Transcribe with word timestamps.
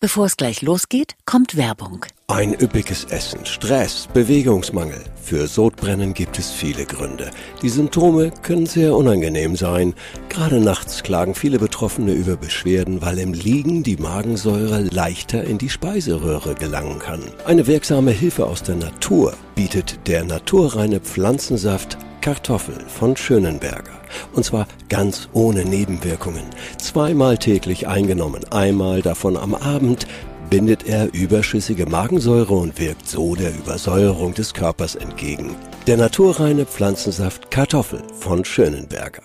Bevor 0.00 0.26
es 0.26 0.36
gleich 0.36 0.62
losgeht, 0.62 1.16
kommt 1.24 1.56
Werbung. 1.56 2.06
Ein 2.28 2.54
üppiges 2.54 3.02
Essen, 3.06 3.44
Stress, 3.44 4.06
Bewegungsmangel. 4.14 5.02
Für 5.20 5.48
Sodbrennen 5.48 6.14
gibt 6.14 6.38
es 6.38 6.52
viele 6.52 6.84
Gründe. 6.84 7.32
Die 7.62 7.68
Symptome 7.68 8.30
können 8.42 8.66
sehr 8.66 8.94
unangenehm 8.94 9.56
sein. 9.56 9.94
Gerade 10.28 10.60
nachts 10.60 11.02
klagen 11.02 11.34
viele 11.34 11.58
Betroffene 11.58 12.12
über 12.12 12.36
Beschwerden, 12.36 13.02
weil 13.02 13.18
im 13.18 13.32
Liegen 13.32 13.82
die 13.82 13.96
Magensäure 13.96 14.82
leichter 14.82 15.42
in 15.42 15.58
die 15.58 15.68
Speiseröhre 15.68 16.54
gelangen 16.54 17.00
kann. 17.00 17.24
Eine 17.44 17.66
wirksame 17.66 18.12
Hilfe 18.12 18.46
aus 18.46 18.62
der 18.62 18.76
Natur 18.76 19.34
bietet 19.56 19.98
der 20.06 20.22
naturreine 20.22 21.00
Pflanzensaft 21.00 21.98
Kartoffel 22.20 22.78
von 22.86 23.16
Schönenberger. 23.16 23.97
Und 24.32 24.44
zwar 24.44 24.66
ganz 24.88 25.28
ohne 25.32 25.64
Nebenwirkungen. 25.64 26.44
Zweimal 26.78 27.38
täglich 27.38 27.88
eingenommen, 27.88 28.44
einmal 28.50 29.02
davon 29.02 29.36
am 29.36 29.54
Abend, 29.54 30.06
bindet 30.50 30.86
er 30.86 31.12
überschüssige 31.12 31.86
Magensäure 31.86 32.54
und 32.54 32.78
wirkt 32.78 33.08
so 33.08 33.34
der 33.34 33.50
Übersäuerung 33.50 34.34
des 34.34 34.54
Körpers 34.54 34.94
entgegen. 34.94 35.56
Der 35.86 35.96
naturreine 35.96 36.64
Pflanzensaft 36.64 37.50
Kartoffel 37.50 38.02
von 38.18 38.44
Schönenberger. 38.44 39.22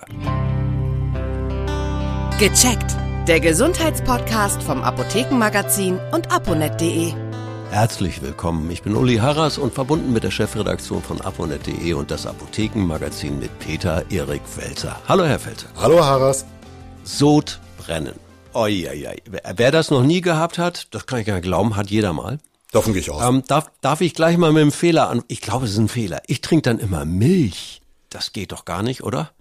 Gecheckt. 2.40 2.96
Der 3.28 3.40
Gesundheitspodcast 3.40 4.62
vom 4.64 4.84
Apothekenmagazin 4.84 5.98
und 6.12 6.30
aponet.de. 6.30 7.14
Herzlich 7.74 8.22
willkommen. 8.22 8.70
Ich 8.70 8.84
bin 8.84 8.96
Uli 8.96 9.16
Harras 9.16 9.58
und 9.58 9.74
verbunden 9.74 10.14
mit 10.14 10.24
der 10.24 10.30
Chefredaktion 10.30 11.02
von 11.02 11.20
aponet.de 11.20 11.94
und 11.94 12.12
das 12.12 12.28
Apothekenmagazin 12.28 13.40
mit 13.40 13.58
Peter 13.58 14.06
Erik 14.12 14.44
Welzer. 14.56 15.02
Hallo, 15.08 15.26
Herr 15.26 15.44
Welzer. 15.44 15.70
Hallo, 15.76 16.06
Harras. 16.06 16.46
Sodbrennen. 17.04 18.14
Oi, 18.54 18.88
oi, 18.88 19.08
oi. 19.08 19.16
Wer 19.56 19.72
das 19.72 19.90
noch 19.90 20.04
nie 20.04 20.22
gehabt 20.22 20.60
hat, 20.60 20.94
das 20.94 21.08
kann 21.08 21.22
ich 21.22 21.26
gar 21.26 21.34
nicht 21.34 21.46
glauben, 21.46 21.76
hat 21.76 21.90
jeder 21.90 22.14
mal. 22.14 22.38
Davon 22.72 22.94
gehe 22.94 23.02
ich 23.02 23.10
aus. 23.10 23.28
Ähm, 23.28 23.42
darf, 23.48 23.72
darf 23.82 24.02
ich 24.02 24.14
gleich 24.14 24.38
mal 24.38 24.54
mit 24.54 24.62
dem 24.62 24.72
Fehler 24.72 25.10
an? 25.10 25.24
Ich 25.28 25.42
glaube, 25.42 25.66
es 25.66 25.72
ist 25.72 25.80
ein 25.80 25.88
Fehler. 25.88 26.22
Ich 26.28 26.42
trinke 26.42 26.70
dann 26.70 26.78
immer 26.78 27.06
Milch. 27.06 27.82
Das 28.12 28.34
geht 28.34 28.52
doch 28.52 28.66
gar 28.66 28.84
nicht, 28.84 29.02
oder? 29.02 29.32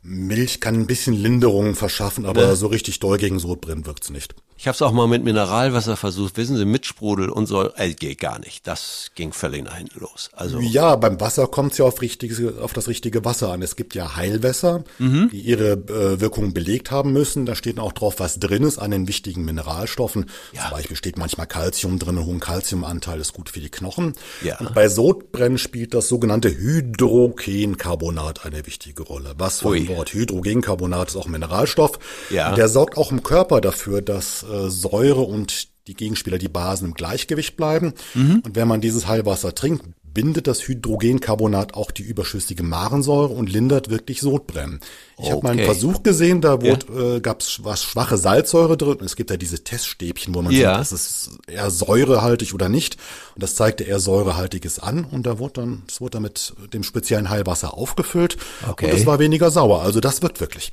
Milch 0.00 0.60
kann 0.60 0.76
ein 0.76 0.86
bisschen 0.86 1.14
Linderung 1.14 1.74
verschaffen, 1.74 2.24
aber 2.24 2.46
ne? 2.46 2.56
so 2.56 2.68
richtig 2.68 3.00
doll 3.00 3.18
gegen 3.18 3.40
Sodbrennen 3.40 3.84
wirkt's 3.84 4.10
nicht. 4.10 4.36
Ich 4.60 4.68
habe 4.68 4.74
es 4.74 4.82
auch 4.82 4.92
mal 4.92 5.06
mit 5.06 5.24
Mineralwasser 5.24 5.96
versucht, 5.96 6.36
wissen 6.36 6.54
Sie, 6.58 6.66
mit 6.66 6.84
Sprudel 6.84 7.30
und 7.30 7.46
so, 7.46 7.74
äh, 7.76 7.94
geht 7.94 8.20
gar 8.20 8.38
nicht. 8.38 8.66
Das 8.66 9.10
ging 9.14 9.32
völlig 9.32 9.64
nach 9.64 9.78
hinten 9.78 10.00
los. 10.00 10.28
Also 10.34 10.60
ja, 10.60 10.96
beim 10.96 11.18
Wasser 11.18 11.46
kommt 11.46 11.72
es 11.72 11.78
ja 11.78 11.86
auf, 11.86 12.02
richtige, 12.02 12.56
auf 12.60 12.74
das 12.74 12.86
richtige 12.86 13.24
Wasser 13.24 13.52
an. 13.52 13.62
Es 13.62 13.74
gibt 13.74 13.94
ja 13.94 14.16
Heilwässer, 14.16 14.84
mhm. 14.98 15.30
die 15.32 15.40
ihre 15.40 15.70
äh, 15.72 16.20
Wirkung 16.20 16.52
belegt 16.52 16.90
haben 16.90 17.14
müssen. 17.14 17.46
Da 17.46 17.54
steht 17.54 17.78
auch 17.78 17.92
drauf, 17.92 18.16
was 18.18 18.38
drin 18.38 18.62
ist 18.62 18.76
an 18.76 18.90
den 18.90 19.08
wichtigen 19.08 19.46
Mineralstoffen. 19.46 20.26
Ja. 20.52 20.64
Zum 20.64 20.72
Beispiel 20.72 20.96
steht 20.98 21.16
manchmal 21.16 21.46
Calcium 21.46 21.98
drin, 21.98 22.18
ein 22.18 22.26
hohen 22.26 22.40
Calciumanteil 22.40 23.18
ist 23.18 23.32
gut 23.32 23.48
für 23.48 23.60
die 23.60 23.70
Knochen. 23.70 24.12
Ja. 24.42 24.58
Und 24.58 24.74
bei 24.74 24.90
Sodbrennen 24.90 25.56
spielt 25.56 25.94
das 25.94 26.06
sogenannte 26.06 26.54
Hydrogencarbonat 26.54 28.44
eine 28.44 28.66
wichtige 28.66 29.04
Rolle. 29.04 29.32
Was 29.38 29.60
für 29.60 29.74
ein 29.74 29.88
Wort? 29.88 30.12
Hydrogencarbonat 30.12 31.08
ist 31.08 31.16
auch 31.16 31.24
ein 31.24 31.32
Mineralstoff. 31.32 31.98
Ja. 32.28 32.50
Und 32.50 32.58
der 32.58 32.68
sorgt 32.68 32.98
auch 32.98 33.10
im 33.10 33.22
Körper 33.22 33.62
dafür, 33.62 34.02
dass 34.02 34.44
äh, 34.50 34.70
Säure 34.70 35.22
und 35.22 35.68
die 35.86 35.94
Gegenspieler, 35.94 36.38
die 36.38 36.48
Basen 36.48 36.88
im 36.88 36.94
Gleichgewicht 36.94 37.56
bleiben. 37.56 37.94
Mhm. 38.14 38.42
Und 38.44 38.56
wenn 38.56 38.68
man 38.68 38.80
dieses 38.80 39.08
Heilwasser 39.08 39.54
trinkt, 39.54 39.84
bindet 40.12 40.46
das 40.46 40.66
Hydrogencarbonat 40.66 41.74
auch 41.74 41.90
die 41.90 42.02
überschüssige 42.02 42.62
Magensäure 42.62 43.32
und 43.32 43.50
lindert 43.50 43.90
wirklich 43.90 44.20
Sodbrennen. 44.20 44.80
Ich 45.18 45.24
okay. 45.24 45.30
habe 45.30 45.42
mal 45.42 45.50
einen 45.50 45.64
Versuch 45.64 46.02
gesehen, 46.02 46.40
da 46.40 46.62
wurde, 46.62 46.86
ja. 46.92 47.16
äh, 47.16 47.20
gab 47.20 47.40
es 47.40 47.62
was 47.62 47.84
schwache 47.84 48.18
Salzsäure 48.18 48.76
drin. 48.76 48.98
Es 49.04 49.16
gibt 49.16 49.30
ja 49.30 49.36
diese 49.36 49.62
Teststäbchen, 49.62 50.34
wo 50.34 50.42
man 50.42 50.52
ja. 50.52 50.82
sieht, 50.82 50.92
ist 50.92 50.92
es 50.92 51.30
eher 51.46 51.70
säurehaltig 51.70 52.54
oder 52.54 52.68
nicht. 52.68 52.96
Und 53.34 53.42
das 53.42 53.54
zeigte 53.54 53.84
eher 53.84 54.00
säurehaltiges 54.00 54.78
an. 54.78 55.04
Und 55.04 55.26
da 55.26 55.38
wurde 55.38 55.60
dann, 55.60 55.82
es 55.88 56.00
wurde 56.00 56.12
dann 56.12 56.22
mit 56.22 56.54
dem 56.72 56.82
speziellen 56.82 57.30
Heilwasser 57.30 57.74
aufgefüllt. 57.74 58.36
Okay. 58.68 58.86
Und 58.86 58.98
es 58.98 59.06
war 59.06 59.18
weniger 59.18 59.50
sauer. 59.50 59.82
Also 59.82 60.00
das 60.00 60.22
wirkt 60.22 60.40
wirklich. 60.40 60.72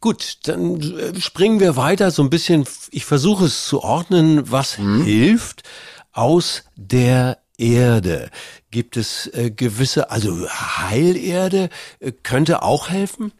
Gut, 0.00 0.38
dann 0.44 0.80
äh, 0.80 1.20
springen 1.20 1.60
wir 1.60 1.76
weiter 1.76 2.10
so 2.10 2.22
ein 2.22 2.30
bisschen. 2.30 2.64
Ich 2.90 3.04
versuche 3.04 3.46
es 3.46 3.66
zu 3.66 3.82
ordnen, 3.82 4.50
was 4.50 4.78
mhm. 4.78 5.04
hilft 5.04 5.62
aus 6.12 6.64
der 6.76 7.38
Erde. 7.58 8.30
Gibt 8.70 8.96
es 8.96 9.26
äh, 9.34 9.50
gewisse, 9.50 10.10
also 10.10 10.48
Heilerde 10.48 11.70
äh, 12.00 12.12
könnte 12.12 12.62
auch 12.62 12.88
helfen? 12.88 13.32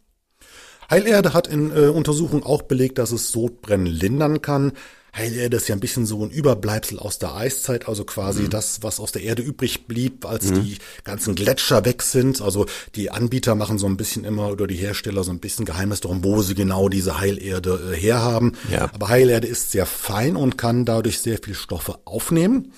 Heilerde 0.91 1.35
hat 1.35 1.47
in 1.47 1.71
äh, 1.71 1.89
Untersuchungen 1.89 2.43
auch 2.43 2.63
belegt, 2.63 2.99
dass 2.99 3.13
es 3.13 3.31
Sodbrennen 3.31 3.87
lindern 3.87 4.43
kann. 4.43 4.73
Heilerde 5.17 5.57
ist 5.57 5.69
ja 5.69 5.75
ein 5.75 5.81
bisschen 5.81 6.07
so 6.07 6.25
ein 6.25 6.31
Überbleibsel 6.31 6.99
aus 6.99 7.19
der 7.19 7.35
Eiszeit, 7.35 7.89
also 7.89 8.05
quasi 8.05 8.43
mhm. 8.43 8.51
das, 8.51 8.83
was 8.83 9.01
aus 9.01 9.13
der 9.13 9.23
Erde 9.23 9.43
übrig 9.43 9.87
blieb, 9.87 10.27
als 10.27 10.51
mhm. 10.51 10.63
die 10.63 10.79
ganzen 11.05 11.35
Gletscher 11.35 11.85
weg 11.85 12.03
sind. 12.03 12.41
Also 12.41 12.67
die 12.95 13.11
Anbieter 13.11 13.55
machen 13.55 13.79
so 13.79 13.87
ein 13.87 13.97
bisschen 13.97 14.25
immer 14.25 14.51
oder 14.51 14.67
die 14.67 14.77
Hersteller 14.77 15.25
so 15.25 15.31
ein 15.31 15.41
bisschen 15.41 15.65
Geheimnis 15.65 16.01
darum, 16.01 16.25
wo 16.25 16.43
sie 16.43 16.55
genau 16.55 16.89
diese 16.89 17.21
Heilerde 17.21 17.93
äh, 17.93 17.97
herhaben. 17.97 18.53
Ja. 18.71 18.91
Aber 18.93 19.09
Heilerde 19.09 19.47
ist 19.47 19.73
sehr 19.73 19.87
fein 19.87 20.37
und 20.37 20.59
kann 20.59 20.85
dadurch 20.85 21.21
sehr 21.21 21.39
viel 21.43 21.55
Stoffe 21.55 21.99
aufnehmen. 22.05 22.73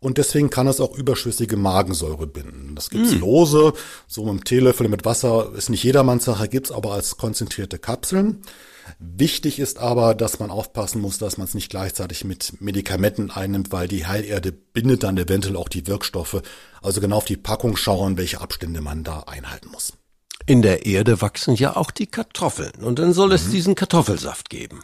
Und 0.00 0.16
deswegen 0.16 0.48
kann 0.48 0.66
es 0.66 0.80
auch 0.80 0.96
überschüssige 0.96 1.58
Magensäure 1.58 2.26
binden. 2.26 2.74
Das 2.74 2.88
gibt's 2.88 3.12
mm. 3.12 3.18
lose, 3.18 3.74
so 4.06 4.22
mit 4.22 4.30
einem 4.30 4.44
Teelöffel 4.44 4.88
mit 4.88 5.04
Wasser, 5.04 5.52
ist 5.54 5.68
nicht 5.68 5.84
jedermanns 5.84 6.24
Sache, 6.24 6.48
gibt's 6.48 6.72
aber 6.72 6.92
als 6.92 7.18
konzentrierte 7.18 7.78
Kapseln. 7.78 8.40
Wichtig 8.98 9.58
ist 9.58 9.78
aber, 9.78 10.14
dass 10.14 10.38
man 10.38 10.50
aufpassen 10.50 11.00
muss, 11.00 11.18
dass 11.18 11.38
man 11.38 11.46
es 11.46 11.54
nicht 11.54 11.70
gleichzeitig 11.70 12.24
mit 12.24 12.60
Medikamenten 12.60 13.30
einnimmt, 13.30 13.72
weil 13.72 13.88
die 13.88 14.06
Heilerde 14.06 14.52
bindet 14.52 15.02
dann 15.02 15.16
eventuell 15.16 15.56
auch 15.56 15.68
die 15.68 15.86
Wirkstoffe. 15.86 16.42
Also 16.82 17.00
genau 17.00 17.16
auf 17.16 17.24
die 17.24 17.36
Packung 17.36 17.76
schauen, 17.76 18.16
welche 18.16 18.40
Abstände 18.40 18.80
man 18.80 19.04
da 19.04 19.20
einhalten 19.20 19.68
muss. 19.70 19.94
In 20.46 20.62
der 20.62 20.86
Erde 20.86 21.20
wachsen 21.20 21.54
ja 21.54 21.76
auch 21.76 21.90
die 21.90 22.06
Kartoffeln 22.06 22.82
und 22.82 22.98
dann 22.98 23.12
soll 23.12 23.32
es 23.32 23.46
mhm. 23.46 23.50
diesen 23.52 23.74
Kartoffelsaft 23.74 24.50
geben. 24.50 24.82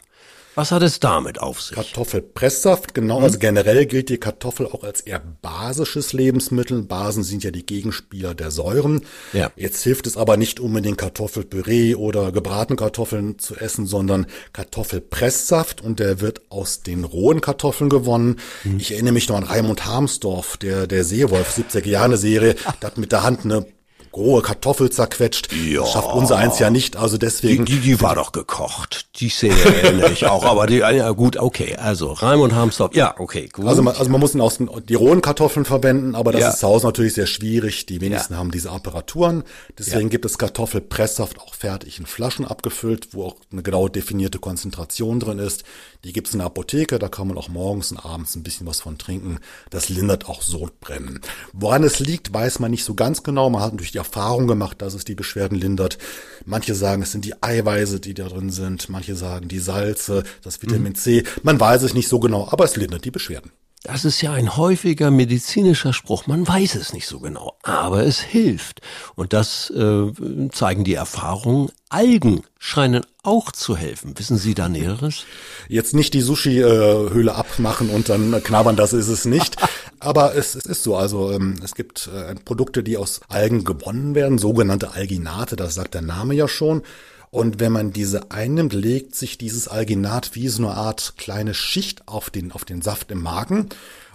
Was 0.57 0.71
hat 0.71 0.81
es 0.81 0.99
damit 0.99 1.39
auf 1.39 1.61
sich? 1.61 1.75
Kartoffelpresssaft, 1.75 2.95
genau. 2.95 3.19
Mhm. 3.19 3.25
Also 3.25 3.37
generell 3.37 3.85
gilt 3.85 4.09
die 4.09 4.17
Kartoffel 4.17 4.65
auch 4.65 4.83
als 4.83 5.01
eher 5.01 5.21
basisches 5.43 6.13
Lebensmittel. 6.13 6.81
Basen 6.81 7.21
sind 7.21 7.43
ja 7.43 7.51
die 7.51 7.63
Gegenspieler 7.63 8.33
der 8.33 8.49
Säuren. 8.49 9.01
Ja. 9.33 9.51
Jetzt 9.55 9.83
hilft 9.83 10.07
es 10.07 10.17
aber 10.17 10.35
nicht 10.35 10.59
unbedingt 10.59 10.97
Kartoffelpüree 10.97 11.93
oder 11.93 12.31
gebratene 12.31 12.75
Kartoffeln 12.75 13.37
zu 13.37 13.55
essen, 13.55 13.85
sondern 13.85 14.25
Kartoffelpresssaft 14.51 15.81
und 15.81 15.99
der 15.99 16.21
wird 16.21 16.41
aus 16.49 16.81
den 16.81 17.03
rohen 17.03 17.39
Kartoffeln 17.39 17.91
gewonnen. 17.91 18.37
Mhm. 18.63 18.79
Ich 18.79 18.93
erinnere 18.93 19.13
mich 19.13 19.29
noch 19.29 19.37
an 19.37 19.43
Raimund 19.43 19.85
Harmsdorf, 19.85 20.57
der, 20.57 20.87
der 20.87 21.03
Seewolf, 21.03 21.55
70er 21.55 21.87
Jahre 21.87 22.17
Serie, 22.17 22.55
der 22.81 22.87
hat 22.87 22.97
mit 22.97 23.11
der 23.11 23.21
Hand 23.21 23.45
eine 23.45 23.67
rohe 24.13 24.41
Kartoffel 24.41 24.89
zerquetscht. 24.89 25.49
Ja. 25.53 25.81
Das 25.81 25.93
schafft 25.93 26.13
unser 26.13 26.37
eins 26.37 26.59
ja 26.59 26.69
nicht, 26.69 26.95
also 26.95 27.17
deswegen. 27.17 27.65
Die, 27.65 27.75
die, 27.75 27.81
die 27.81 28.01
war 28.01 28.15
doch 28.15 28.31
gekocht. 28.31 29.07
Die 29.19 29.29
Szene 29.29 29.55
erinnere 29.59 30.11
ich 30.11 30.25
auch, 30.25 30.43
aber 30.43 30.67
die, 30.67 30.77
ja 30.77 31.11
gut, 31.11 31.37
okay. 31.37 31.75
Also 31.75 32.13
Raimund 32.13 32.53
Harmsdorf, 32.53 32.95
ja, 32.95 33.15
okay, 33.17 33.49
gut. 33.51 33.67
Also 33.67 33.81
man, 33.81 33.95
also 33.95 34.09
man 34.09 34.19
muss 34.19 34.35
aus 34.35 34.57
den, 34.57 34.69
die 34.87 34.95
rohen 34.95 35.21
Kartoffeln 35.21 35.65
verwenden, 35.65 36.15
aber 36.15 36.31
das 36.31 36.41
ja. 36.41 36.49
ist 36.49 36.59
zu 36.59 36.67
Hause 36.67 36.87
natürlich 36.87 37.13
sehr 37.13 37.27
schwierig. 37.27 37.85
Die 37.85 38.01
wenigsten 38.01 38.33
ja. 38.33 38.39
haben 38.39 38.51
diese 38.51 38.71
Apparaturen. 38.71 39.43
Deswegen 39.77 40.09
gibt 40.09 40.25
es 40.25 40.37
Kartoffelpresssaft 40.37 41.39
auch 41.39 41.53
fertig 41.53 41.99
in 41.99 42.05
Flaschen 42.05 42.45
abgefüllt, 42.45 43.09
wo 43.13 43.25
auch 43.25 43.35
eine 43.51 43.63
genau 43.63 43.87
definierte 43.87 44.39
Konzentration 44.39 45.19
drin 45.19 45.39
ist. 45.39 45.63
Die 46.03 46.13
gibt's 46.13 46.33
in 46.33 46.39
der 46.39 46.47
Apotheke, 46.47 46.99
da 46.99 47.09
kann 47.09 47.27
man 47.27 47.37
auch 47.37 47.49
morgens 47.49 47.91
und 47.91 47.97
abends 47.97 48.35
ein 48.35 48.43
bisschen 48.43 48.67
was 48.67 48.81
von 48.81 48.97
trinken. 48.97 49.39
Das 49.69 49.89
lindert 49.89 50.29
auch 50.29 50.41
Sodbrennen. 50.41 51.21
Woran 51.53 51.83
es 51.83 51.99
liegt, 51.99 52.33
weiß 52.33 52.59
man 52.59 52.71
nicht 52.71 52.83
so 52.83 52.93
ganz 52.93 53.23
genau. 53.23 53.49
Man 53.49 53.61
hat 53.61 53.73
natürlich 53.73 53.93
die 53.97 53.99
Erfahrung 53.99 54.45
gemacht, 54.45 54.81
dass 54.83 54.93
es 54.93 55.05
die 55.05 55.15
Beschwerden 55.15 55.57
lindert. 55.57 55.97
Manche 56.45 56.75
sagen, 56.75 57.01
es 57.01 57.11
sind 57.11 57.25
die 57.25 57.41
Eiweiße, 57.41 57.99
die 57.99 58.13
da 58.13 58.27
drin 58.27 58.51
sind. 58.51 58.89
Manche 58.89 59.15
sagen 59.15 59.47
die 59.47 59.59
Salze, 59.59 60.23
das 60.43 60.61
Vitamin 60.61 60.93
mhm. 60.93 60.95
C. 60.95 61.23
Man 61.41 61.59
weiß 61.59 61.81
es 61.81 61.95
nicht 61.95 62.07
so 62.07 62.19
genau, 62.19 62.47
aber 62.51 62.65
es 62.65 62.75
lindert 62.75 63.05
die 63.05 63.11
Beschwerden. 63.11 63.51
Das 63.83 64.05
ist 64.05 64.21
ja 64.21 64.33
ein 64.33 64.57
häufiger 64.57 65.11
medizinischer 65.11 65.93
Spruch. 65.93 66.27
Man 66.27 66.47
weiß 66.47 66.75
es 66.75 66.93
nicht 66.93 67.07
so 67.07 67.19
genau, 67.19 67.57
aber 67.63 68.03
es 68.03 68.19
hilft. 68.19 68.81
Und 69.15 69.33
das 69.33 69.69
äh, 69.69 70.11
zeigen 70.51 70.83
die 70.83 70.95
Erfahrungen. 70.95 71.71
Algen 71.89 72.43
scheinen 72.59 73.05
auch 73.23 73.51
zu 73.51 73.77
helfen. 73.77 74.13
Wissen 74.17 74.37
Sie 74.37 74.55
da 74.55 74.67
Näheres? 74.67 75.25
Jetzt 75.69 75.93
nicht 75.93 76.13
die 76.13 76.21
Sushi-Höhle 76.21 77.33
abmachen 77.33 77.89
und 77.89 78.09
dann 78.09 78.43
knabbern, 78.43 78.75
das 78.75 78.93
ist 78.93 79.07
es 79.07 79.25
nicht. 79.25 79.55
Aber 79.99 80.35
es, 80.35 80.55
es 80.55 80.65
ist 80.65 80.83
so, 80.83 80.95
also 80.95 81.31
ähm, 81.31 81.55
es 81.63 81.75
gibt 81.75 82.09
äh, 82.13 82.35
Produkte, 82.35 82.83
die 82.83 82.97
aus 82.97 83.21
Algen 83.29 83.63
gewonnen 83.63 84.15
werden, 84.15 84.37
sogenannte 84.37 84.91
Alginate, 84.91 85.55
das 85.55 85.75
sagt 85.75 85.93
der 85.93 86.01
Name 86.01 86.33
ja 86.33 86.47
schon. 86.47 86.83
Und 87.29 87.59
wenn 87.59 87.71
man 87.71 87.91
diese 87.91 88.31
einnimmt, 88.31 88.73
legt 88.73 89.15
sich 89.15 89.37
dieses 89.37 89.67
Alginat 89.67 90.35
wie 90.35 90.47
so 90.47 90.65
eine 90.65 90.75
Art 90.75 91.15
kleine 91.17 91.53
Schicht 91.53 92.07
auf 92.07 92.29
den, 92.29 92.51
auf 92.51 92.63
den 92.63 92.81
Saft 92.81 93.11
im 93.11 93.21
Magen. 93.21 93.69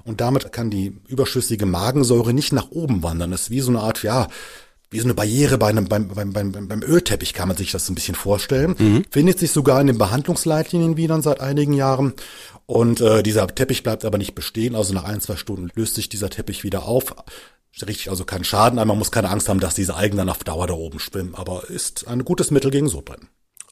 Und 0.05 0.21
damit 0.21 0.51
kann 0.53 0.71
die 0.71 0.99
überschüssige 1.09 1.67
Magensäure 1.67 2.33
nicht 2.33 2.53
nach 2.53 2.71
oben 2.71 3.03
wandern. 3.03 3.31
Das 3.31 3.43
ist 3.43 3.51
wie 3.51 3.61
so 3.61 3.71
eine 3.71 3.81
Art, 3.81 4.03
ja, 4.03 4.29
wie 4.93 5.01
so 5.01 5.07
eine 5.07 5.15
Barriere 5.15 5.59
bei 5.59 5.69
einem, 5.69 5.87
beim, 5.87 6.09
beim, 6.09 6.33
beim, 6.33 6.53
beim 6.53 6.83
Ölteppich 6.83 7.33
kann 7.33 7.49
man 7.49 7.57
sich 7.57 7.73
das 7.73 7.89
ein 7.89 7.95
bisschen 7.95 8.15
vorstellen. 8.15 8.77
Mhm. 8.79 9.05
Findet 9.11 9.39
sich 9.39 9.51
sogar 9.51 9.81
in 9.81 9.87
den 9.87 9.99
Behandlungsleitlinien 9.99 10.97
wieder 10.97 11.21
seit 11.23 11.41
einigen 11.41 11.73
Jahren. 11.73 12.13
Und 12.67 13.01
äh, 13.01 13.23
dieser 13.23 13.47
Teppich 13.49 13.83
bleibt 13.83 14.05
aber 14.05 14.19
nicht 14.19 14.35
bestehen. 14.35 14.77
Also 14.77 14.95
nach 14.95 15.05
ein, 15.05 15.21
zwei 15.21 15.37
Stunden 15.37 15.71
löst 15.75 15.95
sich 15.95 16.09
dieser 16.09 16.31
Teppich 16.31 16.63
wieder 16.63 16.85
auf. 16.85 17.15
Richtig, 17.81 18.11
also 18.11 18.25
kein 18.25 18.45
Schaden, 18.45 18.77
man 18.77 18.99
muss 18.99 19.11
keine 19.11 19.31
Angst 19.31 19.49
haben, 19.49 19.61
dass 19.61 19.75
diese 19.75 19.95
Algen 19.95 20.19
dann 20.19 20.29
auf 20.29 20.45
Dauer 20.45 20.67
da 20.67 20.75
oben 20.75 20.99
schwimmen. 20.99 21.35
Aber 21.35 21.71
ist 21.71 22.07
ein 22.07 22.25
gutes 22.25 22.51
Mittel 22.51 22.71
gegen 22.71 22.89
Sodbrennen. 22.89 23.29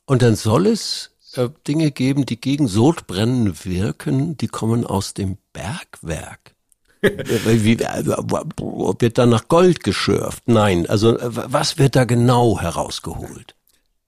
Und 0.07 0.23
dann 0.23 0.37
soll 0.37 0.67
es 0.67 1.11
äh, 1.35 1.51
Dinge 1.69 1.91
geben, 1.91 2.27
die 2.27 2.41
gegen 2.41 2.67
Sodbrennen 2.67 3.65
wirken, 3.65 4.37
die 4.39 4.49
kommen 4.49 4.87
aus 4.87 5.15
dem 5.15 5.37
Bergwerk. 5.53 6.55
Wie, 7.47 7.79
wird 7.79 9.19
da 9.19 9.27
nach 9.27 9.49
Gold 9.49 9.83
geschürft? 9.83 10.43
Nein, 10.47 10.87
also 10.87 11.19
äh, 11.19 11.29
was 11.31 11.79
wird 11.79 11.97
da 11.97 12.05
genau 12.05 12.61
herausgeholt? 12.61 13.55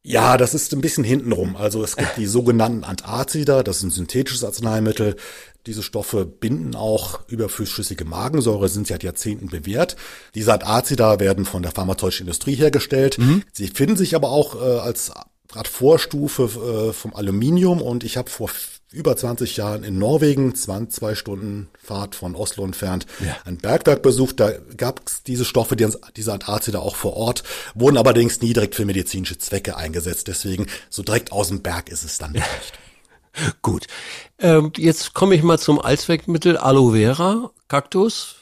Ja, 0.05 0.37
das 0.37 0.53
ist 0.53 0.73
ein 0.73 0.81
bisschen 0.81 1.05
hintenrum. 1.05 1.57
Also 1.57 1.85
es 1.85 1.97
gibt 1.97 2.17
die 2.17 2.27
sogenannten 2.27 2.83
Antazida, 2.83 3.63
das 3.63 3.79
ist 3.79 3.83
ein 3.85 3.91
synthetisches 3.91 4.43
Arzneimittel. 4.43 5.17
Diese 5.67 5.85
Stoffe 5.85 6.27
binden 6.27 6.75
auch 6.75 7.21
überflüssige 7.29 8.05
Magensäure, 8.05 8.69
sind 8.69 8.89
seit 8.89 9.05
Jahrzehnten 9.05 9.49
bewährt. 9.49 9.95
Diese 10.35 10.53
Antazida 10.53 11.21
werden 11.21 11.45
von 11.45 11.63
der 11.63 11.71
pharmazeutischen 11.71 12.27
Industrie 12.27 12.57
hergestellt. 12.57 13.19
Mhm. 13.19 13.45
Sie 13.53 13.69
finden 13.69 13.97
sich 13.97 14.17
aber 14.17 14.31
auch 14.31 14.57
äh, 14.57 14.81
als 14.81 15.13
Art 15.55 15.69
Vorstufe 15.69 16.89
äh, 16.89 16.93
vom 16.93 17.15
Aluminium 17.15 17.81
und 17.81 18.03
ich 18.03 18.17
habe 18.17 18.29
vor 18.29 18.51
über 18.93 19.17
20 19.17 19.57
Jahren 19.57 19.85
in 19.85 19.99
Norwegen, 19.99 20.55
zwei 20.55 21.15
Stunden 21.15 21.69
Fahrt 21.83 22.15
von 22.15 22.35
Oslo 22.35 22.65
entfernt, 22.65 23.07
ja. 23.25 23.37
ein 23.45 23.59
Bergwerk 23.59 24.03
besucht. 24.03 24.41
Da 24.41 24.53
gab 24.77 25.01
es 25.07 25.23
diese 25.23 25.45
Stoffe, 25.45 25.77
die, 25.77 25.89
diese 26.17 26.33
Antazida 26.33 26.79
auch 26.79 26.97
vor 26.97 27.17
Ort, 27.17 27.43
wurden 27.75 27.97
allerdings 27.97 28.41
nie 28.41 28.53
direkt 28.53 28.75
für 28.75 28.85
medizinische 28.85 29.39
Zwecke 29.39 29.77
eingesetzt. 29.77 30.29
Deswegen 30.29 30.67
so 30.91 31.03
direkt 31.03 31.33
aus 31.33 31.49
dem 31.49 31.63
Berg 31.63 31.89
ist 31.89 32.05
es 32.05 32.19
dann 32.19 32.33
nicht. 32.33 32.45
Gut. 33.63 33.87
Ähm, 34.39 34.73
jetzt 34.77 35.15
komme 35.15 35.35
ich 35.35 35.43
mal 35.43 35.59
zum 35.59 35.81
Allzweckmittel 35.81 36.57
Aloe 36.57 36.93
Vera, 36.93 37.51
Kaktus. 37.69 38.37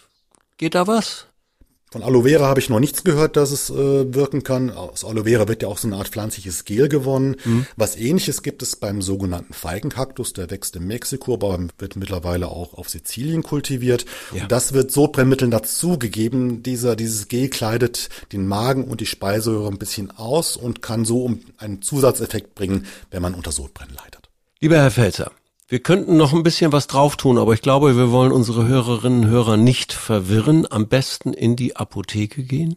Geht 0.59 0.75
da 0.75 0.87
was? 0.87 1.27
Von 1.93 2.05
Aloe 2.05 2.23
Vera 2.23 2.47
habe 2.47 2.61
ich 2.61 2.69
noch 2.69 2.79
nichts 2.79 3.03
gehört, 3.03 3.37
dass 3.37 3.51
es 3.51 3.69
äh, 3.69 4.15
wirken 4.15 4.45
kann. 4.45 4.71
Aus 4.71 5.05
Aloe 5.05 5.25
Vera 5.25 5.49
wird 5.49 5.63
ja 5.63 5.69
auch 5.69 5.79
so 5.79 5.89
eine 5.89 5.97
Art 5.97 6.07
pflanzliches 6.07 6.65
Gel 6.65 6.89
gewonnen. 6.89 7.35
Mhm. 7.45 7.67
Was 7.75 7.97
ähnliches 7.97 8.45
gibt 8.45 8.63
es 8.63 8.77
beim 8.77 9.03
sogenannten 9.03 9.53
Feigenkaktus, 9.53 10.33
der 10.33 10.53
wächst 10.53 10.77
in 10.77 10.87
Mexiko, 10.87 11.35
aber 11.35 11.59
wird 11.79 11.97
mittlerweile 11.97 12.47
auch 12.47 12.75
auf 12.75 12.89
Sizilien 12.89 13.43
kultiviert. 13.43 14.07
Ja. 14.33 14.43
Und 14.43 14.53
das 14.53 14.73
wird 14.73 14.93
Sodbrennmitteln 14.93 15.51
dazugegeben. 15.51 16.63
Dieser, 16.63 16.95
dieses 16.95 17.27
Gel 17.27 17.49
kleidet 17.49 18.09
den 18.31 18.47
Magen 18.47 18.85
und 18.85 19.01
die 19.01 19.07
Speiseröhre 19.07 19.67
ein 19.67 19.79
bisschen 19.79 20.13
aus 20.13 20.57
und 20.57 20.83
kann 20.83 21.05
so 21.05 21.35
einen 21.59 21.83
Zusatzeffekt 21.83 22.55
bringen, 22.55 22.87
wenn 23.11 23.21
man 23.21 23.35
unter 23.35 23.51
Sodbrennen 23.51 23.97
leidet. 23.97 24.29
Lieber 24.61 24.77
Herr 24.77 24.93
Felzer, 24.93 25.33
wir 25.71 25.79
könnten 25.79 26.17
noch 26.17 26.33
ein 26.33 26.43
bisschen 26.43 26.73
was 26.73 26.89
drauf 26.89 27.17
tun, 27.17 27.39
aber 27.39 27.55
ich 27.55 27.63
glaube, 27.63 27.97
wir 27.97 28.11
wollen 28.11 28.33
unsere 28.33 28.67
Hörerinnen 28.67 29.27
und 29.27 29.31
Hörer 29.31 29.57
nicht 29.57 29.93
verwirren. 29.93 30.67
Am 30.69 30.89
besten 30.89 31.33
in 31.33 31.55
die 31.55 31.77
Apotheke 31.77 32.43
gehen, 32.43 32.75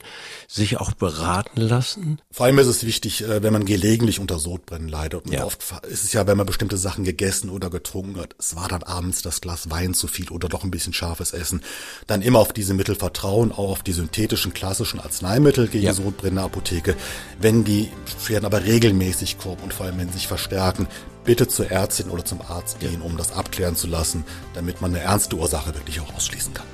sich 0.47 0.77
auch 0.77 0.93
beraten 0.93 1.59
lassen. 1.59 2.21
Vor 2.29 2.45
allem 2.45 2.59
ist 2.59 2.67
es 2.67 2.85
wichtig, 2.85 3.23
äh, 3.23 3.41
wenn 3.41 3.51
man 3.51 3.65
gelegentlich 3.65 4.19
unter 4.19 4.37
Sodbrennen 4.37 4.87
leidet. 4.87 5.25
Und 5.25 5.33
ja. 5.33 5.43
oft 5.43 5.63
ist 5.89 6.03
es 6.03 6.13
ja, 6.13 6.27
wenn 6.27 6.37
man 6.37 6.45
bestimmte 6.45 6.77
Sachen 6.77 7.03
gegessen 7.03 7.49
oder 7.49 7.71
getrunken 7.71 8.21
hat, 8.21 8.35
es 8.37 8.55
war 8.55 8.67
dann 8.67 8.83
abends 8.83 9.23
das 9.23 9.41
Glas 9.41 9.71
Wein 9.71 9.95
zu 9.95 10.07
viel 10.07 10.29
oder 10.29 10.47
doch 10.47 10.63
ein 10.63 10.69
bisschen 10.69 10.93
scharfes 10.93 11.33
Essen, 11.33 11.63
dann 12.05 12.21
immer 12.21 12.37
auf 12.37 12.53
diese 12.53 12.75
Mittel 12.75 12.93
vertrauen, 12.93 13.51
auch 13.51 13.71
auf 13.71 13.81
die 13.81 13.93
synthetischen 13.93 14.53
klassischen 14.53 14.99
Arzneimittel 14.99 15.67
gegen 15.67 15.85
ja. 15.85 15.93
Sodbrennen 15.93 16.35
der 16.35 16.45
Apotheke. 16.45 16.95
Wenn 17.41 17.63
die 17.63 17.89
werden 18.27 18.45
aber 18.45 18.65
regelmäßig 18.65 19.39
kommen 19.39 19.61
und 19.63 19.73
vor 19.73 19.87
allem 19.87 19.97
wenn 19.97 20.09
sie 20.09 20.19
sich 20.19 20.27
verstärken, 20.27 20.87
bitte 21.23 21.47
zur 21.47 21.71
Ärztin 21.71 22.09
oder 22.09 22.25
zum 22.25 22.41
Arzt 22.41 22.79
gehen, 22.79 23.01
um 23.01 23.17
das 23.17 23.31
abklären 23.31 23.75
zu 23.75 23.87
lassen, 23.87 24.25
damit 24.53 24.81
man 24.81 24.91
eine 24.93 25.03
ernste 25.03 25.35
Ursache 25.35 25.73
wirklich 25.75 25.99
auch 25.99 26.13
ausschließen 26.15 26.53
kann. 26.53 26.65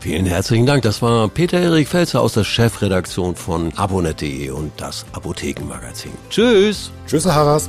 Vielen 0.00 0.26
herzlichen 0.26 0.66
Dank. 0.66 0.82
Das 0.82 1.02
war 1.02 1.28
Peter-Erik 1.28 1.88
Felzer 1.88 2.20
aus 2.20 2.34
der 2.34 2.44
Chefredaktion 2.44 3.34
von 3.34 3.72
abonnet.de 3.76 4.50
und 4.50 4.72
das 4.76 5.04
Apothekenmagazin. 5.12 6.12
Tschüss. 6.30 6.92
Tschüss, 7.06 7.24
Herr 7.24 7.34
Harras. 7.34 7.68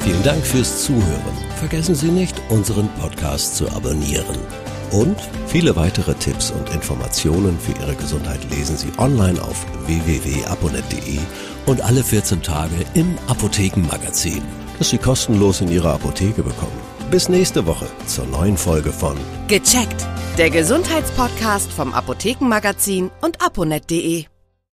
Vielen 0.00 0.22
Dank 0.24 0.44
fürs 0.44 0.84
Zuhören. 0.84 1.36
Vergessen 1.58 1.94
Sie 1.94 2.10
nicht, 2.10 2.34
unseren 2.48 2.88
Podcast 3.00 3.56
zu 3.56 3.68
abonnieren. 3.70 4.38
Und 4.90 5.16
viele 5.46 5.76
weitere 5.76 6.14
Tipps 6.14 6.50
und 6.50 6.70
Informationen 6.70 7.58
für 7.60 7.72
Ihre 7.80 7.94
Gesundheit 7.94 8.40
lesen 8.50 8.76
Sie 8.76 8.88
online 8.96 9.40
auf 9.40 9.66
www.abonnet.de 9.86 11.18
und 11.68 11.82
alle 11.82 12.02
14 12.02 12.42
Tage 12.42 12.74
im 12.94 13.16
Apothekenmagazin, 13.26 14.42
das 14.78 14.90
Sie 14.90 14.98
kostenlos 14.98 15.60
in 15.60 15.70
Ihrer 15.70 15.94
Apotheke 15.94 16.42
bekommen. 16.42 16.80
Bis 17.10 17.28
nächste 17.28 17.66
Woche 17.66 17.86
zur 18.06 18.26
neuen 18.26 18.56
Folge 18.56 18.92
von 18.92 19.16
Gecheckt, 19.48 20.06
der 20.38 20.50
Gesundheitspodcast 20.50 21.70
vom 21.70 21.92
Apothekenmagazin 21.92 23.10
und 23.20 23.42
aponet.de. 23.42 24.24